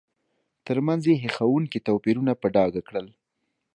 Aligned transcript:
ترمنځ 0.67 1.03
یې 1.09 1.15
هیښوونکي 1.23 1.79
توپیرونه 1.87 2.33
په 2.41 2.47
ډاګه 2.55 2.81
کړل. 2.87 3.07